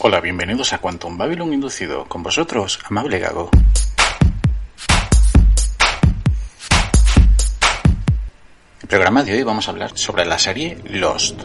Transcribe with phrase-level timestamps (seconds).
[0.00, 2.04] Hola, bienvenidos a Quantum Babylon Inducido.
[2.04, 3.50] Con vosotros, Amable Gago.
[8.76, 11.40] En el programa de hoy vamos a hablar sobre la serie Lost.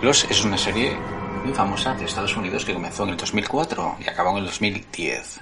[0.00, 0.96] Lost es una serie
[1.44, 5.40] muy famosa de Estados Unidos que comenzó en el 2004 y acabó en el 2010.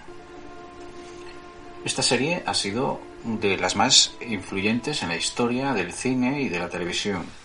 [1.85, 6.59] Esta serie ha sido de las más influyentes en la historia del cine y de
[6.59, 7.44] la televisión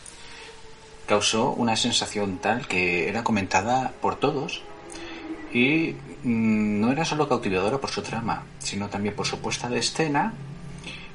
[1.09, 4.61] causó una sensación tal que era comentada por todos
[5.51, 9.79] y mm, no era solo cautivadora por su trama, sino también por su puesta de
[9.79, 10.33] escena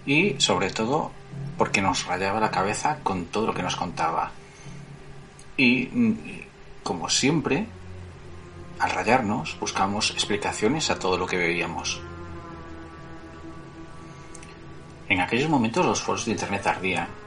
[0.05, 1.13] y sobre todo
[1.57, 4.33] porque nos rayaba la cabeza con todo lo que nos contaba.
[5.57, 6.15] Y mm,
[6.83, 7.65] como siempre,
[8.81, 12.01] al rayarnos buscamos explicaciones a todo lo que veíamos.
[15.09, 17.24] En aquellos momentos los foros de Internet ardían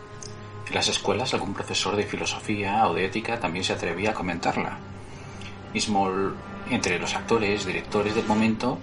[0.67, 4.77] en las escuelas algún profesor de filosofía o de ética también se atrevía a comentarla.
[5.73, 6.09] Mismo
[6.69, 8.79] entre los actores, directores del momento,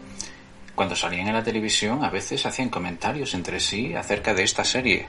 [0.75, 5.07] cuando salían en la televisión a veces hacían comentarios entre sí acerca de esta serie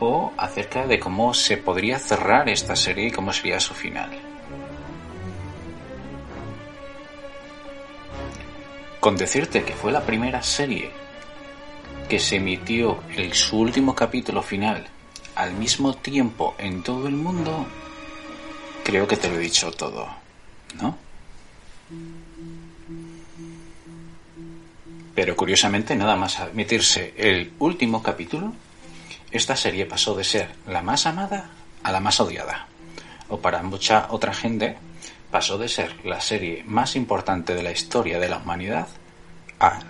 [0.00, 4.10] o acerca de cómo se podría cerrar esta serie y cómo sería su final.
[8.98, 10.90] Con decirte que fue la primera serie
[12.08, 14.86] que se emitió en su último capítulo final
[15.40, 17.66] al mismo tiempo en todo el mundo,
[18.84, 20.06] creo que te lo he dicho todo,
[20.80, 20.98] ¿no?
[25.14, 28.52] Pero curiosamente, nada más admitirse el último capítulo,
[29.30, 31.50] esta serie pasó de ser la más amada
[31.82, 32.66] a la más odiada.
[33.30, 34.76] O para mucha otra gente,
[35.30, 38.88] pasó de ser la serie más importante de la historia de la humanidad
[39.58, 39.80] a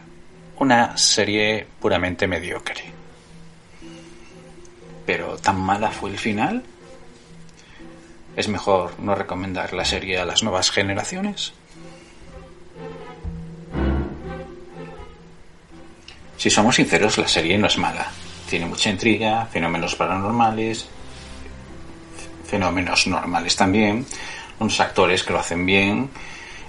[0.58, 2.99] una serie puramente mediocre
[5.06, 6.62] pero tan mala fue el final.
[8.36, 11.52] Es mejor no recomendar la serie a las nuevas generaciones.
[16.36, 18.10] Si somos sinceros, la serie no es mala.
[18.48, 20.88] Tiene mucha intriga, fenómenos paranormales,
[22.46, 24.06] fenómenos normales también,
[24.58, 26.10] unos actores que lo hacen bien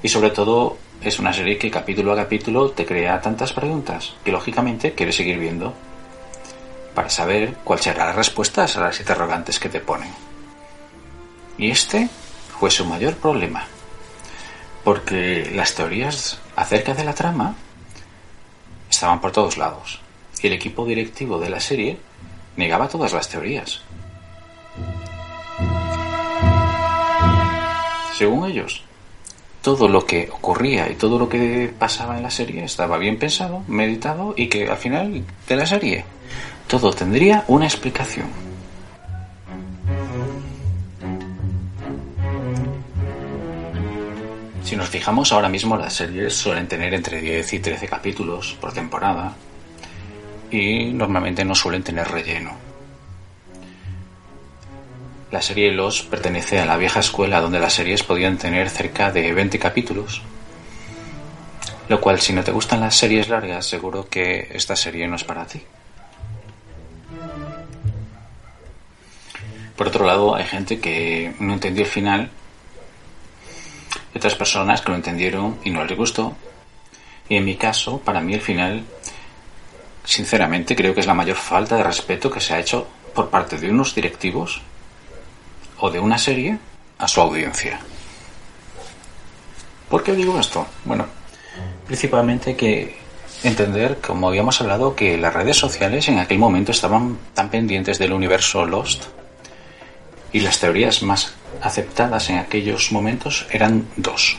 [0.03, 4.31] y sobre todo es una serie que capítulo a capítulo te crea tantas preguntas que
[4.31, 5.74] lógicamente quieres seguir viendo
[6.94, 10.09] para saber cuál será la respuesta a las interrogantes que te ponen.
[11.57, 12.09] Y este
[12.59, 13.66] fue su mayor problema,
[14.84, 17.56] porque las teorías acerca de la trama
[18.90, 20.00] estaban por todos lados,
[20.41, 21.97] y el equipo directivo de la serie
[22.57, 23.81] negaba todas las teorías.
[28.18, 28.84] Según ellos,
[29.62, 33.63] todo lo que ocurría y todo lo que pasaba en la serie estaba bien pensado,
[33.68, 36.06] meditado y que al final de la serie
[36.72, 38.28] todo tendría una explicación.
[44.64, 48.72] Si nos fijamos ahora mismo, las series suelen tener entre 10 y 13 capítulos por
[48.72, 49.36] temporada
[50.50, 52.54] y normalmente no suelen tener relleno.
[55.30, 59.34] La serie Los pertenece a la vieja escuela donde las series podían tener cerca de
[59.34, 60.22] 20 capítulos,
[61.90, 65.26] lo cual si no te gustan las series largas seguro que esta serie no es
[65.26, 65.62] para ti.
[69.81, 72.30] Por otro lado, hay gente que no entendió el final
[74.16, 76.36] otras personas que lo entendieron y no les gustó.
[77.28, 78.84] Y en mi caso, para mí el final,
[80.03, 83.58] sinceramente, creo que es la mayor falta de respeto que se ha hecho por parte
[83.58, 84.62] de unos directivos
[85.80, 86.59] o de una serie
[87.00, 87.80] a su audiencia.
[89.90, 90.68] ¿Por qué digo esto?
[90.86, 91.08] Bueno,
[91.88, 93.00] principalmente que
[93.41, 98.14] entender, como habíamos hablado, que las redes sociales en aquel momento estaban tan pendientes del
[98.14, 99.21] universo Lost
[100.34, 104.38] y las teorías más aceptadas en aquellos momentos eran dos.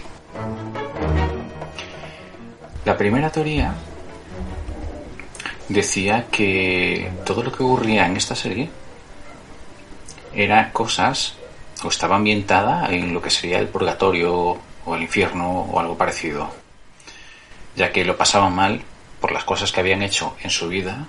[2.84, 3.74] La primera teoría
[5.68, 8.70] decía que todo lo que ocurría en esta serie
[10.34, 11.34] era cosas
[11.84, 16.52] o estaba ambientada en lo que sería el purgatorio o el infierno o algo parecido,
[17.76, 18.82] ya que lo pasaban mal
[19.20, 21.06] por las cosas que habían hecho en su vida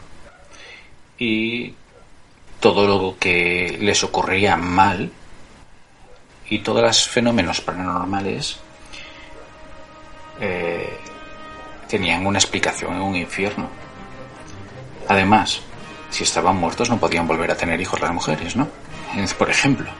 [1.17, 1.73] y
[2.63, 5.11] todo lo que les ocurría mal
[6.47, 8.57] y todos los fenómenos paranormales
[10.39, 10.97] eh,
[11.89, 13.67] tenían una explicación en un infierno.
[15.09, 15.59] Además,
[16.09, 18.69] si estaban muertos no podían volver a tener hijos las mujeres, ¿no?
[19.37, 19.91] Por ejemplo.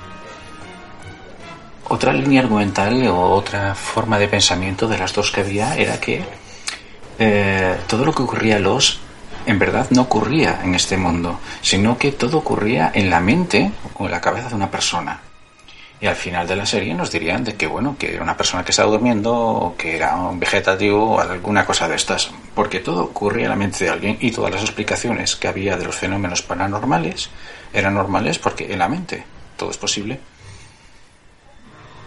[1.89, 6.23] Otra línea argumental o otra forma de pensamiento de las dos que había era que
[7.19, 9.02] eh, todo lo que ocurría a los
[9.45, 14.05] en verdad no ocurría en este mundo, sino que todo ocurría en la mente o
[14.05, 15.21] en la cabeza de una persona.
[16.03, 18.65] Y al final de la serie nos dirían de que, bueno, que era una persona
[18.65, 22.29] que estaba durmiendo o que era un vegetativo o alguna cosa de estas.
[22.53, 25.85] Porque todo ocurría en la mente de alguien y todas las explicaciones que había de
[25.85, 27.29] los fenómenos paranormales
[27.71, 29.23] eran normales porque en la mente
[29.55, 30.19] todo es posible.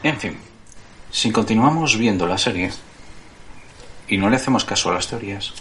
[0.03, 0.37] En fin,
[1.11, 2.71] si continuamos viendo la serie
[4.09, 5.55] y no le hacemos caso a las teorías,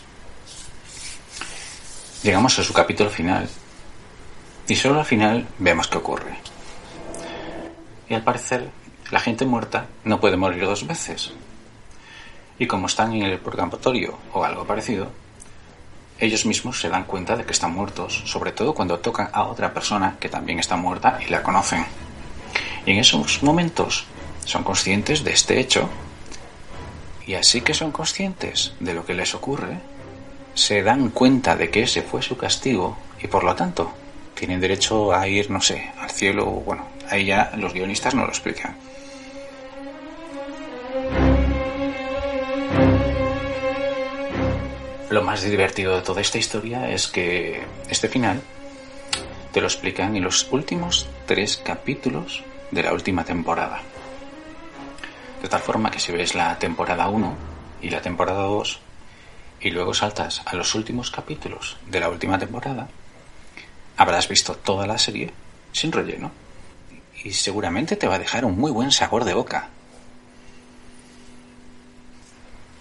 [2.25, 3.47] llegamos a su capítulo final
[4.67, 6.35] y solo al final vemos qué ocurre.
[8.09, 8.67] Y al parecer,
[9.11, 11.33] la gente muerta no puede morir dos veces.
[12.57, 15.11] Y como están en el purgatorio o algo parecido,
[16.17, 19.71] ellos mismos se dan cuenta de que están muertos, sobre todo cuando tocan a otra
[19.71, 21.85] persona que también está muerta y la conocen.
[22.87, 24.07] Y en esos momentos
[24.45, 25.87] son conscientes de este hecho
[27.27, 29.77] y así que son conscientes de lo que les ocurre,
[30.55, 33.93] se dan cuenta de que ese fue su castigo y por lo tanto
[34.33, 38.29] tienen derecho a ir, no sé, al cielo bueno, Ahí ya los guionistas no lo
[38.29, 38.75] explican.
[45.09, 48.41] Lo más divertido de toda esta historia es que este final
[49.51, 53.81] te lo explican en los últimos tres capítulos de la última temporada.
[55.41, 57.33] De tal forma que si ves la temporada 1
[57.83, 58.79] y la temporada 2
[59.65, 62.87] y luego saltas a los últimos capítulos de la última temporada,
[63.97, 65.33] habrás visto toda la serie
[65.71, 66.31] sin relleno
[67.23, 69.69] y seguramente te va a dejar un muy buen sabor de boca.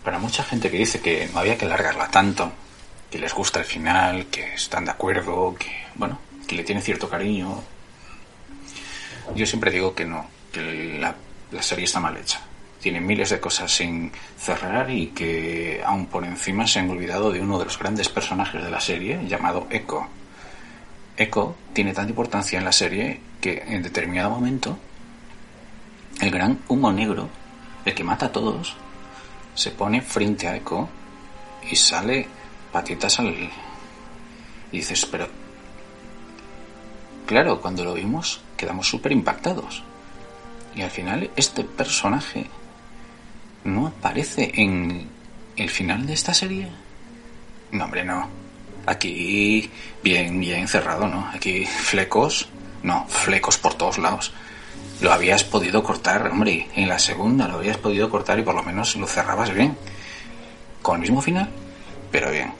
[0.04, 2.52] Para mucha gente que dice que no había que largarla tanto,
[3.10, 7.08] que les gusta el final, que están de acuerdo, que, bueno, que le tiene cierto
[7.08, 7.62] cariño,
[9.34, 11.14] yo siempre digo que no, que la,
[11.50, 12.42] la serie está mal hecha.
[12.84, 17.40] Tiene miles de cosas sin cerrar y que aún por encima se han olvidado de
[17.40, 20.06] uno de los grandes personajes de la serie llamado Echo
[21.16, 24.76] Echo tiene tanta importancia en la serie que en determinado momento
[26.20, 27.30] el gran humo negro,
[27.86, 28.76] el que mata a todos,
[29.54, 30.86] se pone frente a Echo
[31.70, 32.26] y sale
[32.70, 33.28] patitas al...
[33.28, 35.26] Y dices, pero...
[37.24, 39.82] Claro, cuando lo vimos quedamos súper impactados.
[40.76, 42.46] Y al final este personaje
[43.64, 45.08] no aparece en
[45.56, 46.68] el final de esta serie.
[47.72, 48.28] No, hombre, no.
[48.86, 49.70] Aquí
[50.02, 51.28] bien, bien cerrado, ¿no?
[51.32, 52.48] Aquí flecos,
[52.82, 54.32] no, flecos por todos lados.
[55.00, 58.62] Lo habías podido cortar, hombre, en la segunda lo habías podido cortar y por lo
[58.62, 59.76] menos lo cerrabas bien.
[60.82, 61.48] Con el mismo final,
[62.12, 62.52] pero bien.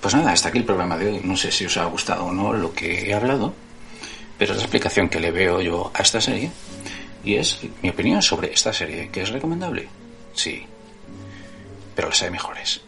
[0.00, 1.20] Pues nada, hasta aquí el programa de hoy.
[1.24, 3.54] No sé si os ha gustado o no lo que he hablado,
[4.38, 6.50] pero es la explicación que le veo yo a esta serie.
[7.26, 9.88] Y es mi opinión sobre esta serie, que es recomendable.
[10.32, 10.64] Sí,
[11.94, 12.80] pero las hay mejores.